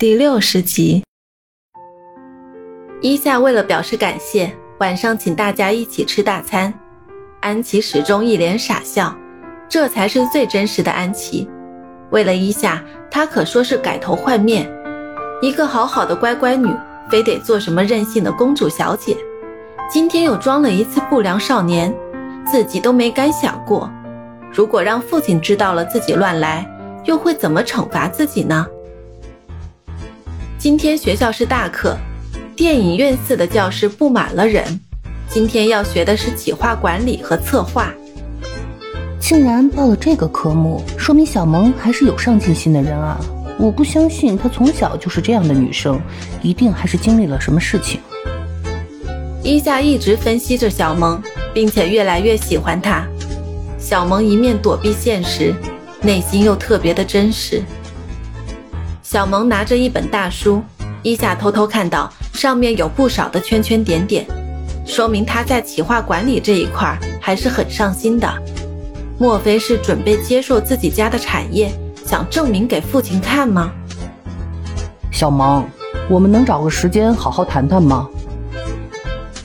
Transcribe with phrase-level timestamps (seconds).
[0.00, 1.04] 第六十集，
[3.02, 6.72] 伊夏为了表示感谢，晚上请大家一起吃大餐。
[7.42, 9.14] 安琪始终一脸傻笑，
[9.68, 11.46] 这才是最真实的安琪。
[12.12, 14.66] 为了伊夏，她可说是改头换面。
[15.42, 16.74] 一个好好的乖乖女，
[17.10, 19.14] 非得做什么任性的公主小姐，
[19.90, 21.94] 今天又装了一次不良少年，
[22.50, 23.92] 自己都没敢想过。
[24.50, 26.66] 如果让父亲知道了自己乱来，
[27.04, 28.66] 又会怎么惩罚自己呢？
[30.60, 31.96] 今天学校是大课，
[32.54, 34.78] 电影院似的教室布满了人。
[35.26, 37.90] 今天要学的是企划管理和策划。
[39.18, 43.18] 竟然报了这个科目，说明小萌还是有上进心的人啊！
[43.58, 45.98] 我不相信她从小就是这样的女生，
[46.42, 47.98] 一定还是经历了什么事情。
[49.42, 51.22] 伊夏一直分析着小萌，
[51.54, 53.08] 并且越来越喜欢她。
[53.78, 55.54] 小萌一面躲避现实，
[56.02, 57.62] 内心又特别的真实。
[59.10, 60.62] 小萌拿着一本大书，
[61.02, 64.24] 伊夏偷偷看到上面有不少的圈圈点点，
[64.86, 68.32] 说明他在企划管理这一块还是很上心的。
[69.18, 71.72] 莫非是准备接受自己家的产业，
[72.06, 73.72] 想证明给父亲看吗？
[75.10, 75.68] 小萌，
[76.08, 78.08] 我们能找个时间好好谈谈吗？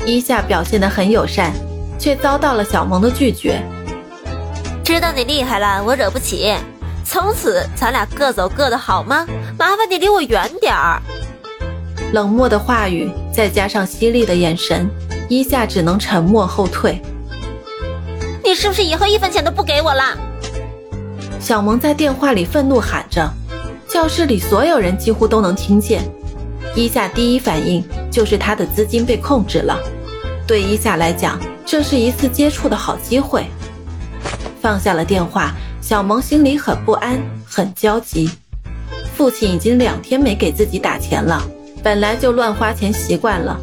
[0.05, 1.51] 伊夏表现得很友善，
[1.97, 3.59] 却遭到了小萌的拒绝。
[4.83, 6.53] 知道你厉害了，我惹不起。
[7.07, 9.27] 从此咱俩各走各的，好吗？
[9.57, 11.01] 麻烦你离我远点儿。
[12.11, 14.89] 冷漠的话语，再加上犀利的眼神，
[15.29, 17.01] 伊夏只能沉默后退。
[18.43, 20.17] 你是不是以后一分钱都不给我了？
[21.39, 23.31] 小萌在电话里愤怒喊着，
[23.87, 26.03] 教室里所有人几乎都能听见。
[26.75, 29.79] 伊夏第一反应就是他的资金被控制了。
[30.45, 33.45] 对伊夏来讲，这是一次接触的好机会。
[34.61, 35.53] 放下了电话。
[35.81, 38.27] 小萌心里很不安，很焦急。
[39.15, 41.41] 父亲已经两天没给自己打钱了，
[41.81, 43.57] 本来就乱花钱习惯了，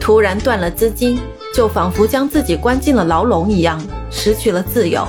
[0.00, 1.20] 突然断了资金，
[1.54, 3.80] 就仿佛将自己关进了牢笼一样，
[4.10, 5.06] 失去了自由。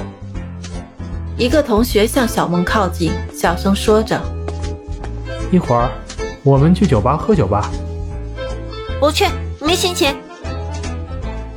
[1.36, 4.22] 一个同学向小梦靠近，小声说着
[5.52, 5.90] ：“一会儿
[6.44, 7.72] 我们去酒吧喝酒吧。
[9.02, 9.26] ”“不去，
[9.60, 10.16] 没心情。”“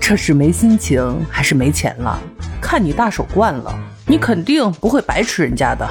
[0.01, 2.19] 这是没心情还是没钱了？
[2.59, 5.89] 看你大手惯了。”你肯定不会白吃人家的。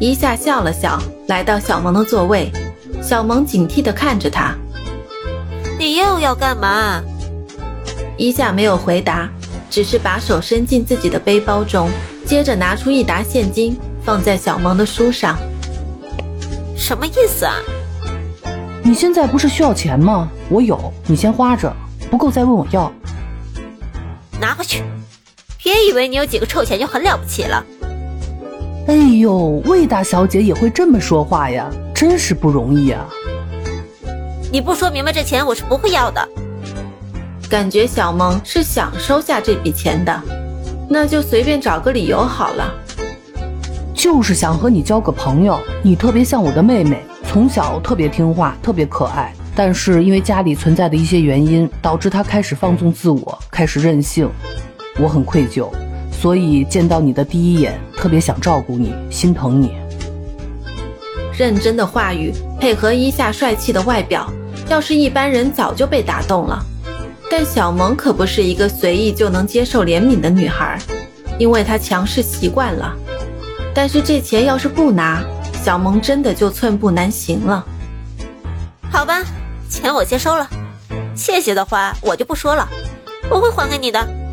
[0.00, 2.50] 伊夏笑了笑，来到小萌的座位。
[3.02, 4.54] 小萌警惕地看着他
[5.78, 7.02] ：“你又要干嘛？”
[8.16, 9.28] 一夏没有回答，
[9.70, 11.90] 只是把手伸进自己的背包中，
[12.26, 15.38] 接着拿出一沓现金放在小萌的书上。
[16.76, 17.54] 什么意思啊？
[18.82, 20.28] 你现在不是需要钱吗？
[20.48, 21.74] 我有，你先花着，
[22.10, 22.92] 不够再问我要。
[24.40, 24.82] 拿回去。
[25.62, 27.64] 别以为你有几个臭钱就很了不起了。
[28.86, 33.08] 哎呦，魏大小姐也会这么说话呀，真是不容易啊！
[34.52, 36.28] 你不说明白，这钱我是不会要的。
[37.48, 40.22] 感觉小萌是想收下这笔钱的，
[40.88, 42.74] 那就随便找个理由好了。
[43.94, 49.32] 就是想和你交个朋友，你特别像我的妹妹，从小特别听话，特别可爱。
[49.56, 54.28] 但是因为家里存在的一些原因，导致她开始放纵自我，开始任性。
[55.00, 55.70] 我很愧疚，
[56.20, 59.72] 所以见到你的第一眼，特别想照顾你，心疼你。
[61.36, 64.32] 认真的话语配合一下帅气的外表，
[64.68, 66.64] 要是一般人早就被打动了。
[67.30, 70.78] 但小萌可不是一个随意就能接受怜悯的女孩，
[71.38, 72.96] 因为她强势习惯了。
[73.74, 75.22] 但是这钱要是不拿，
[75.62, 77.66] 小萌真的就寸步难行了。
[78.90, 79.20] 好吧，
[79.68, 80.48] 钱我接收了，
[81.16, 82.68] 谢谢的话我就不说了，
[83.28, 84.23] 我会还给你的。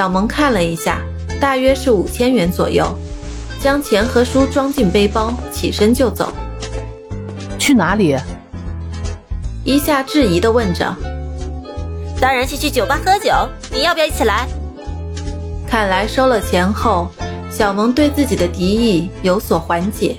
[0.00, 0.98] 小萌看了一下，
[1.38, 2.86] 大约是五千元左右，
[3.60, 6.32] 将钱和书装进背包，起身就走。
[7.58, 8.16] 去哪里？
[9.62, 10.96] 一下质疑的问着。
[12.18, 13.30] 当然是去酒吧喝酒，
[13.70, 14.48] 你要不要一起来？
[15.68, 17.10] 看来收了钱后，
[17.50, 20.16] 小萌对自己的敌意有所缓解。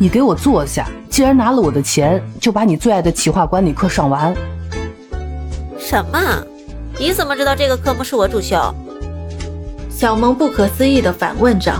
[0.00, 4.34] 你给我坐下，既然拿了我的钱，就把你最爱的企划管理课上完。
[5.78, 6.18] 什么？
[7.00, 8.74] 你怎么知道这个科目是我主修？
[9.88, 11.72] 小萌不可思议地反问着。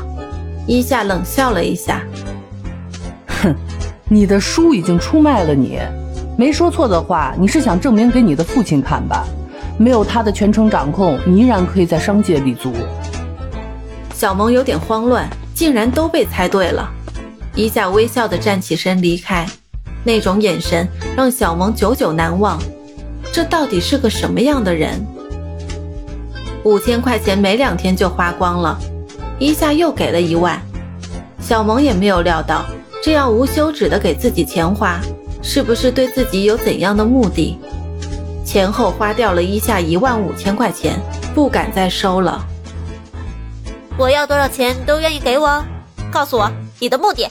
[0.64, 2.02] 伊夏冷笑了一下，
[3.26, 3.52] 哼，
[4.08, 5.80] 你的书已经出卖了你。
[6.36, 9.26] 没说错的话，你是想证明给你的父亲看吧？
[9.76, 12.72] 没有他的全程掌控，你依然可以在商界立足。
[14.14, 16.88] 小萌有点慌乱，竟然都被猜对了。
[17.56, 19.44] 伊夏微笑地站起身离开，
[20.04, 20.86] 那种眼神
[21.16, 22.56] 让小萌久久难忘。
[23.38, 25.06] 这到底是个什么样的人？
[26.64, 28.76] 五千块钱没两天就花光了，
[29.38, 30.60] 一下又给了一万。
[31.38, 32.64] 小萌也没有料到，
[33.00, 34.98] 这样无休止的给自己钱花，
[35.40, 37.56] 是不是对自己有怎样的目的？
[38.44, 40.98] 前后花掉了一下一万五千块钱，
[41.32, 42.44] 不敢再收了。
[43.96, 45.64] 我要多少钱都愿意给我，
[46.10, 46.50] 告诉我
[46.80, 47.28] 你的目的。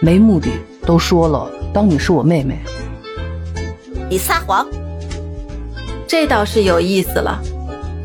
[0.00, 0.50] 没目的，
[0.84, 2.58] 都说了，当你是我妹妹。
[4.10, 4.66] 你撒谎。
[6.06, 7.40] 这倒是有意思了，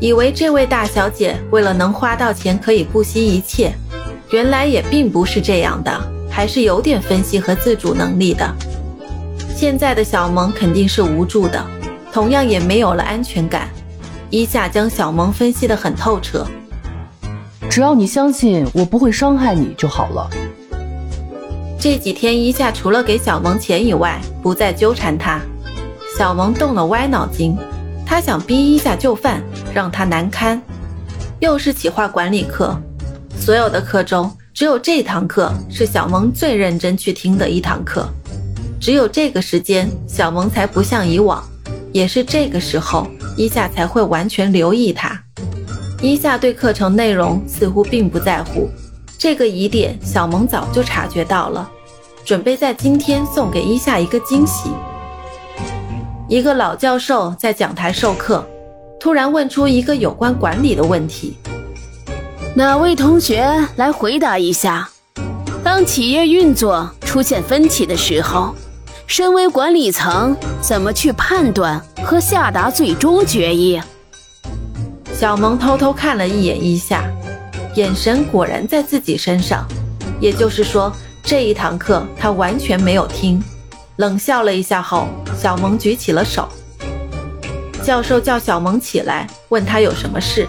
[0.00, 3.72] 以为这位大小姐为了能花到钱可以不惜一切，
[4.30, 6.00] 原来也并不是这样的，
[6.30, 8.48] 还是有点分析和自主能力的。
[9.54, 11.64] 现在的小萌肯定是无助的，
[12.12, 13.68] 同样也没有了安全感。
[14.30, 16.46] 一下将小萌分析得很透彻。
[17.68, 20.28] 只要你相信我不会伤害你就好了。
[21.78, 25.40] 这几天一下除了给小萌钱以外，不再纠缠她。
[26.20, 27.56] 小萌动了歪脑筋，
[28.04, 30.60] 她想逼一下就范，让她难堪。
[31.38, 32.78] 又是企划管理课，
[33.38, 38.06] 所有的课中只有这堂课是小萌最认真去听的一堂课。
[38.78, 41.42] 只有这个时间，小萌才不像以往，
[41.90, 45.18] 也是这个时候，一下才会完全留意她。
[46.02, 48.68] 一夏对课程内容似乎并不在乎，
[49.16, 51.66] 这个疑点小萌早就察觉到了，
[52.26, 54.68] 准备在今天送给一夏一个惊喜。
[56.30, 58.46] 一个老教授在讲台授课，
[59.00, 61.36] 突然问出一个有关管理的问题：
[62.54, 63.44] 哪位同学
[63.74, 64.88] 来回答一下？
[65.64, 68.54] 当企业运作出现分歧的时候，
[69.08, 73.80] 身为管理层怎么去判断和下达最终决议？
[75.12, 77.10] 小萌偷偷看了一眼一夏，
[77.74, 79.66] 眼神果然在自己身上。
[80.20, 80.92] 也就是说，
[81.24, 83.42] 这一堂课他完全没有听。
[84.00, 85.08] 冷笑了一下后，
[85.38, 86.48] 小萌举起了手。
[87.84, 90.48] 教授叫小萌起来，问他有什么事。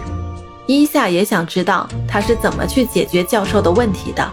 [0.66, 4.26] 伊夏也想知道他是怎么去解决教授的问题的。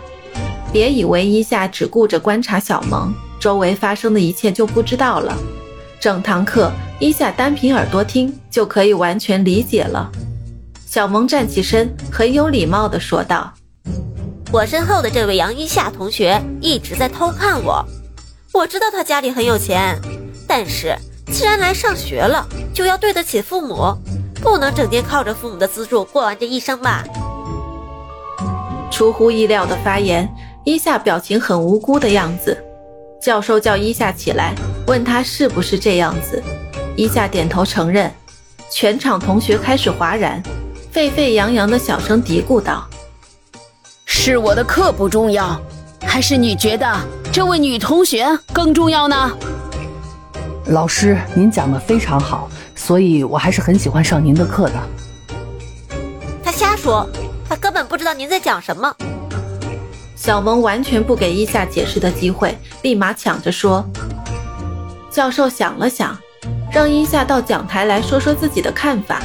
[0.72, 5.36] 别以为伊夏只顾着观察小萌，周围发生的一切就不知道了。
[6.00, 10.10] 整堂课，伊夏单凭耳朵听就可以完全理解了。
[10.86, 13.54] 小萌站起身，很有礼貌地说道
[14.50, 17.86] ：“我身后的这位杨一夏同学一直在偷看我。
[18.60, 19.98] 我知道他家里很有钱，
[20.46, 20.94] 但是
[21.32, 23.96] 既然来上学了，就要对得起父母，
[24.42, 27.06] 不能整天靠着父母的资助过完这一生吧。”
[28.92, 30.30] 出乎意料的发言，
[30.66, 32.62] 伊夏表情很无辜的样子。
[33.22, 34.54] 教授叫伊夏起来，
[34.88, 36.44] 问他是不是这样子。
[36.98, 38.12] 伊夏点头承认。
[38.70, 40.44] 全场同学开始哗然。
[40.92, 42.86] 沸沸扬扬的小声嘀咕道
[44.04, 45.58] ：“是我的课不重要，
[46.02, 46.86] 还是你觉得
[47.40, 49.32] 这位女同学更重要呢？”
[50.68, 54.74] 老师，您讲的非常好，所以我还是很喜欢上您的课的。
[56.44, 57.08] 他瞎说，
[57.48, 58.94] 他根本不知道您在讲什么。
[60.18, 63.86] 小萌完全不给伊夏解释的机会，立马抢着说。
[65.10, 66.18] 教授想了想，
[66.70, 69.22] 让伊夏到讲台来说说自己的看法。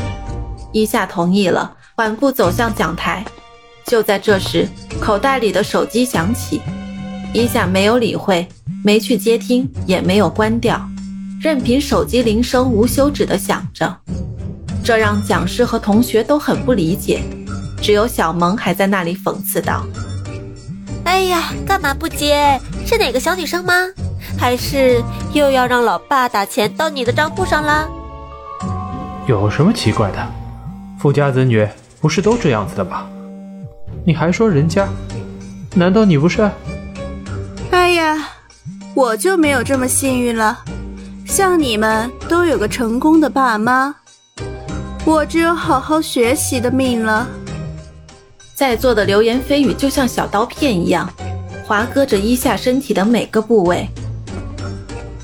[0.71, 3.25] 伊夏同意了，缓步走向讲台。
[3.85, 4.69] 就在这时，
[5.01, 6.63] 口袋里的手机响起，
[7.35, 8.47] 一夏没有理会，
[8.85, 10.81] 没去接听，也没有关掉，
[11.41, 13.93] 任凭手机铃声无休止的响着。
[14.85, 17.25] 这让讲师和同学都很不理解，
[17.83, 19.85] 只有小萌还在那里讽刺道
[21.03, 22.57] ：“哎呀，干嘛不接？
[22.87, 23.73] 是哪个小女生吗？
[24.39, 27.89] 还是又要让老爸打钱到你的账户上了？
[29.27, 30.25] 有什么奇怪的？”
[31.01, 31.67] 富家子女
[32.01, 33.09] 不是都这样子的吗？
[34.07, 34.87] 你还说人家？
[35.75, 36.49] 难道你不是？
[37.75, 38.29] 哎呀，
[38.95, 40.61] 我就没有这么幸运了。
[41.27, 43.93] 像你们都有个成功的爸妈，
[45.05, 47.27] 我只有好好学习的命了。
[48.55, 51.13] 在座的流言蜚语就像小刀片一样，
[51.67, 53.89] 划割着伊夏身体的每个部位。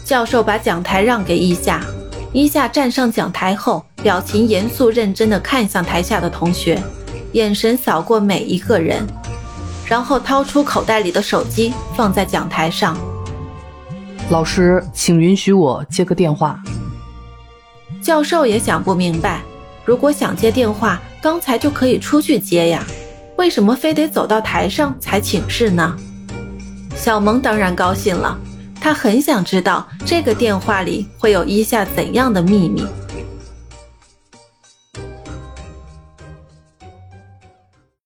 [0.04, 1.80] 教授把讲台让给伊夏。
[2.32, 6.82] 伊夏站上讲台后，表情严肃认真地看向台下的同学，
[7.32, 9.06] 眼神扫过每一个人，
[9.90, 12.96] 然后掏出口袋里的手机放在讲台上。
[14.30, 16.56] 老师，请允许我接个电话。
[18.00, 19.42] 教授也想不明白，
[19.84, 22.86] 如果想接电话，刚才就可以出去接呀，
[23.36, 25.96] 为什么非得走到台上才请示呢？
[26.94, 28.38] 小萌当然高兴了。
[28.80, 32.86] 他很想知道这个电话里会有一下怎样的秘密。